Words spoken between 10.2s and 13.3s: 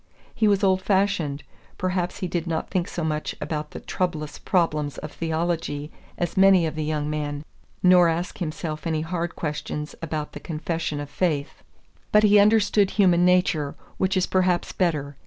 the Confession of Faith; but he understood human